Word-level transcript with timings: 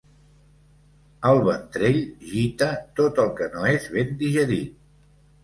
El 1.31 1.41
ventrell 1.47 1.99
gita 2.31 2.71
tot 3.01 3.23
el 3.27 3.31
que 3.41 3.51
no 3.59 3.69
és 3.75 3.87
ben 3.99 4.19
digerit. 4.25 4.75